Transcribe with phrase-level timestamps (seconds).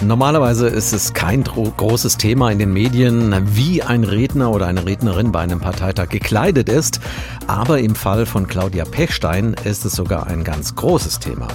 [0.00, 5.32] Normalerweise ist es kein großes Thema in den Medien, wie ein Redner oder eine Rednerin
[5.32, 7.00] bei einem Parteitag gekleidet ist.
[7.48, 11.48] Aber im Fall von Claudia Pechstein ist es sogar ein ganz großes Thema.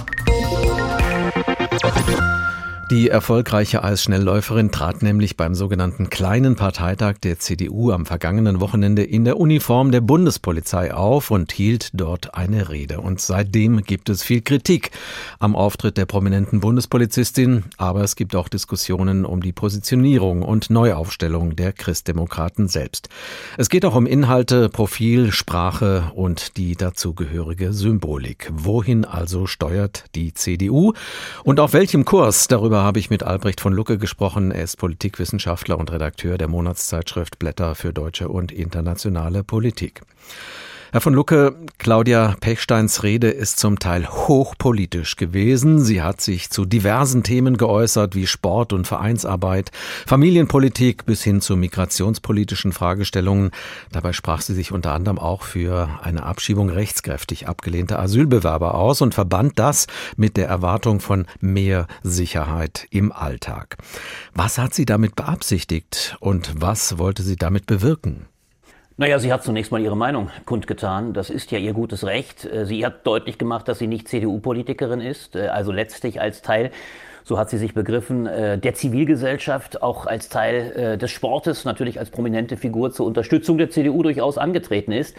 [2.90, 9.24] Die erfolgreiche Eisschnellläuferin trat nämlich beim sogenannten kleinen Parteitag der CDU am vergangenen Wochenende in
[9.24, 13.00] der Uniform der Bundespolizei auf und hielt dort eine Rede.
[13.00, 14.90] Und seitdem gibt es viel Kritik
[15.38, 21.56] am Auftritt der prominenten Bundespolizistin, aber es gibt auch Diskussionen um die Positionierung und Neuaufstellung
[21.56, 23.08] der Christdemokraten selbst.
[23.56, 28.50] Es geht auch um Inhalte, Profil, Sprache und die dazugehörige Symbolik.
[28.52, 30.92] Wohin also steuert die CDU
[31.44, 34.50] und auf welchem Kurs darüber Darüber habe ich mit Albrecht von Lucke gesprochen.
[34.50, 40.00] Er ist Politikwissenschaftler und Redakteur der Monatszeitschrift Blätter für deutsche und internationale Politik.
[40.94, 45.80] Herr von Lucke, Claudia Pechsteins Rede ist zum Teil hochpolitisch gewesen.
[45.80, 49.72] Sie hat sich zu diversen Themen geäußert, wie Sport und Vereinsarbeit,
[50.06, 53.50] Familienpolitik bis hin zu migrationspolitischen Fragestellungen.
[53.90, 59.14] Dabei sprach sie sich unter anderem auch für eine Abschiebung rechtskräftig abgelehnter Asylbewerber aus und
[59.14, 63.78] verband das mit der Erwartung von mehr Sicherheit im Alltag.
[64.32, 68.28] Was hat sie damit beabsichtigt und was wollte sie damit bewirken?
[68.96, 71.14] Naja, sie hat zunächst mal ihre Meinung kundgetan.
[71.14, 72.44] Das ist ja ihr gutes Recht.
[72.44, 76.70] Äh, sie hat deutlich gemacht, dass sie nicht CDU-Politikerin ist, äh, also letztlich als Teil
[77.26, 82.10] so hat sie sich begriffen, äh, der Zivilgesellschaft auch als Teil des Sportes, natürlich als
[82.10, 85.16] prominente Figur zur Unterstützung der CDU durchaus angetreten ist.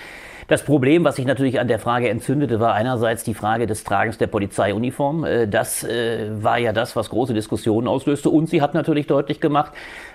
[0.48, 4.20] Das Problem, was sich natürlich an der Frage entzündete, war einerseits die Frage des Tragens
[4.20, 5.24] der Polizeiuniform.
[5.24, 8.30] Äh, das äh, war ja das, was große Diskussionen auslöste.
[8.30, 9.72] Und sie hat natürlich deutlich gemacht,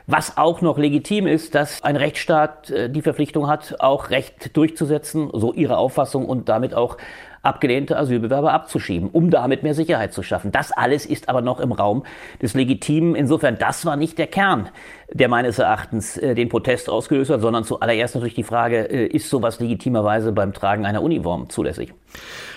[0.07, 5.31] was auch noch legitim ist, dass ein Rechtsstaat äh, die Verpflichtung hat, auch Recht durchzusetzen,
[5.33, 6.97] so ihre Auffassung und damit auch
[7.43, 10.53] abgelehnte Asylbewerber abzuschieben, um damit mehr Sicherheit zu schaffen.
[10.53, 12.05] Das alles ist aber noch im Raum
[12.43, 13.15] des Legitimen.
[13.15, 14.69] Insofern, das war nicht der Kern,
[15.13, 19.31] der meines Erachtens äh, den Protest ausgelöst hat, sondern zuallererst natürlich die Frage, äh, ist
[19.31, 21.95] sowas legitimerweise beim Tragen einer Uniform zulässig?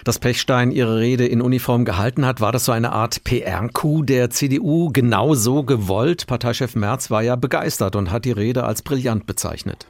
[0.04, 4.30] Dass Pechstein ihre Rede in Uniform gehalten hat, war das so eine Art PR-Coup der
[4.30, 6.28] CDU genau so gewollt?
[6.28, 9.88] Parteichef Merz war ja begeistert und hat die Rede als brillant bezeichnet.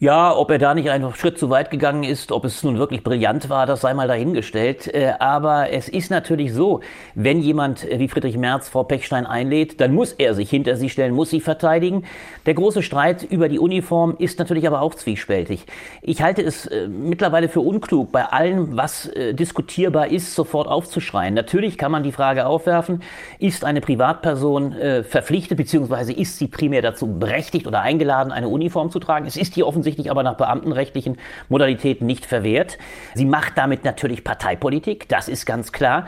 [0.00, 3.04] Ja, ob er da nicht einen Schritt zu weit gegangen ist, ob es nun wirklich
[3.04, 4.92] brillant war, das sei mal dahingestellt.
[4.92, 6.80] Äh, aber es ist natürlich so,
[7.14, 11.14] wenn jemand wie Friedrich Merz Frau Pechstein einlädt, dann muss er sich hinter sie stellen,
[11.14, 12.06] muss sie verteidigen.
[12.44, 15.64] Der große Streit über die Uniform ist natürlich aber auch zwiespältig.
[16.02, 21.34] Ich halte es äh, mittlerweile für unklug, bei allem, was äh, diskutierbar ist, sofort aufzuschreien.
[21.34, 23.00] Natürlich kann man die Frage aufwerfen,
[23.38, 24.74] ist eine Privatperson
[25.08, 29.26] verpflichtet, beziehungsweise ist sie primär dazu berechtigt oder eingeladen, eine Uniform zu tragen?
[29.26, 31.18] Es ist hier offensichtlich aber nach beamtenrechtlichen
[31.50, 32.78] Modalitäten nicht verwehrt.
[33.14, 36.06] Sie macht damit natürlich Parteipolitik, das ist ganz klar.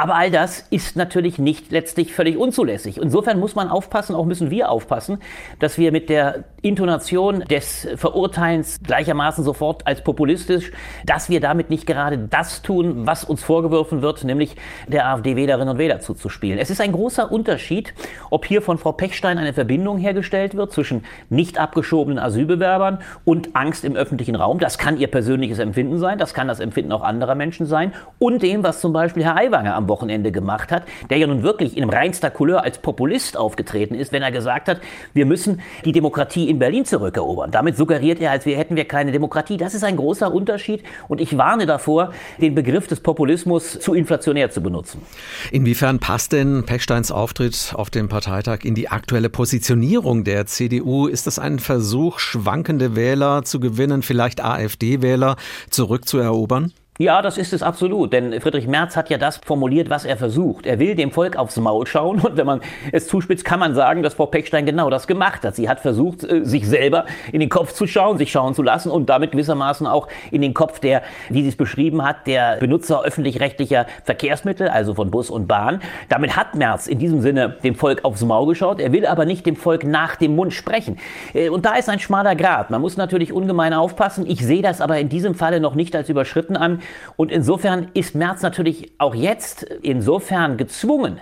[0.00, 2.98] Aber all das ist natürlich nicht letztlich völlig unzulässig.
[2.98, 5.18] Insofern muss man aufpassen, auch müssen wir aufpassen,
[5.58, 10.70] dass wir mit der Intonation des Verurteilens gleichermaßen sofort als populistisch,
[11.04, 14.54] dass wir damit nicht gerade das tun, was uns vorgeworfen wird, nämlich
[14.86, 16.60] der AfD-Wählerinnen und Wähler zuzuspielen.
[16.60, 17.92] Es ist ein großer Unterschied,
[18.30, 23.84] ob hier von Frau Pechstein eine Verbindung hergestellt wird zwischen nicht abgeschobenen Asylbewerbern und Angst
[23.84, 24.60] im öffentlichen Raum.
[24.60, 28.44] Das kann ihr persönliches Empfinden sein, das kann das Empfinden auch anderer Menschen sein und
[28.44, 31.88] dem, was zum Beispiel Herr Aiwanger am Wochenende gemacht hat, der ja nun wirklich in
[31.88, 34.80] reinster Couleur als Populist aufgetreten ist, wenn er gesagt hat,
[35.14, 37.50] wir müssen die Demokratie in Berlin zurückerobern.
[37.50, 39.56] Damit suggeriert er, als wir hätten wir keine Demokratie.
[39.56, 44.50] Das ist ein großer Unterschied und ich warne davor, den Begriff des Populismus zu inflationär
[44.50, 45.02] zu benutzen.
[45.50, 51.06] Inwiefern passt denn Pechsteins Auftritt auf dem Parteitag in die aktuelle Positionierung der CDU?
[51.06, 55.36] Ist das ein Versuch, schwankende Wähler zu gewinnen, vielleicht AfD-Wähler
[55.70, 56.72] zurückzuerobern?
[57.00, 58.12] Ja, das ist es absolut.
[58.12, 60.66] Denn Friedrich Merz hat ja das formuliert, was er versucht.
[60.66, 62.18] Er will dem Volk aufs Maul schauen.
[62.20, 62.60] Und wenn man
[62.90, 65.54] es zuspitzt, kann man sagen, dass Frau Pechstein genau das gemacht hat.
[65.54, 68.90] Sie hat versucht, äh, sich selber in den Kopf zu schauen, sich schauen zu lassen
[68.90, 73.04] und damit gewissermaßen auch in den Kopf der, wie sie es beschrieben hat, der Benutzer
[73.04, 75.80] öffentlich-rechtlicher Verkehrsmittel, also von Bus und Bahn.
[76.08, 78.80] Damit hat Merz in diesem Sinne dem Volk aufs Maul geschaut.
[78.80, 80.98] Er will aber nicht dem Volk nach dem Mund sprechen.
[81.32, 82.70] Äh, und da ist ein schmaler Grad.
[82.70, 84.26] Man muss natürlich ungemein aufpassen.
[84.28, 86.80] Ich sehe das aber in diesem Falle noch nicht als überschritten an.
[87.16, 91.20] Und insofern ist Merz natürlich auch jetzt insofern gezwungen,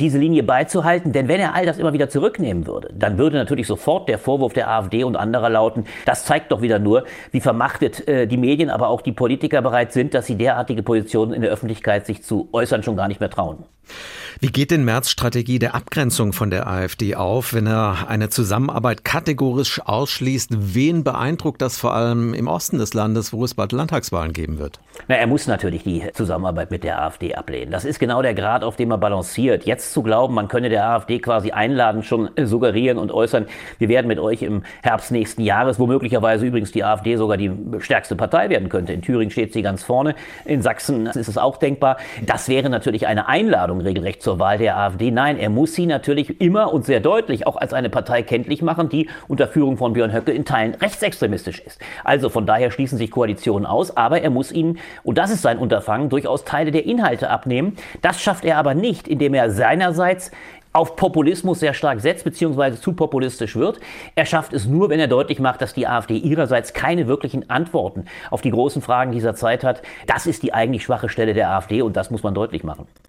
[0.00, 1.12] diese Linie beizuhalten.
[1.12, 4.52] Denn wenn er all das immer wieder zurücknehmen würde, dann würde natürlich sofort der Vorwurf
[4.52, 8.70] der AfD und anderer lauten, das zeigt doch wieder nur, wie vermachtet äh, die Medien,
[8.70, 12.48] aber auch die Politiker bereit sind, dass sie derartige Positionen in der Öffentlichkeit sich zu
[12.52, 13.64] äußern schon gar nicht mehr trauen.
[14.42, 19.04] Wie geht denn Merz Strategie der Abgrenzung von der AfD auf, wenn er eine Zusammenarbeit
[19.04, 20.74] kategorisch ausschließt?
[20.74, 24.80] Wen beeindruckt das vor allem im Osten des Landes, wo es bald Landtagswahlen geben wird?
[25.08, 27.70] Na, er muss natürlich die Zusammenarbeit mit der AfD ablehnen.
[27.70, 29.66] Das ist genau der Grad, auf dem er balanciert.
[29.66, 33.44] Jetzt zu glauben, man könne der AfD quasi einladen, schon suggerieren und äußern,
[33.76, 37.52] wir werden mit euch im Herbst nächsten Jahres, wo möglicherweise übrigens die AfD sogar die
[37.80, 38.94] stärkste Partei werden könnte.
[38.94, 40.14] In Thüringen steht sie ganz vorne,
[40.46, 41.98] in Sachsen ist es auch denkbar.
[42.24, 45.10] Das wäre natürlich eine Einladung regelrecht zur zur Wahl der AfD.
[45.10, 48.88] Nein, er muss sie natürlich immer und sehr deutlich auch als eine Partei kenntlich machen,
[48.88, 51.80] die unter Führung von Björn Höcke in Teilen rechtsextremistisch ist.
[52.04, 55.58] Also von daher schließen sich Koalitionen aus, aber er muss ihnen, und das ist sein
[55.58, 57.74] Unterfangen, durchaus Teile der Inhalte abnehmen.
[58.02, 60.30] Das schafft er aber nicht, indem er seinerseits
[60.72, 63.80] auf Populismus sehr stark setzt, beziehungsweise zu populistisch wird.
[64.14, 68.04] Er schafft es nur, wenn er deutlich macht, dass die AfD ihrerseits keine wirklichen Antworten
[68.30, 69.82] auf die großen Fragen dieser Zeit hat.
[70.06, 72.86] Das ist die eigentlich schwache Stelle der AfD und das muss man deutlich machen.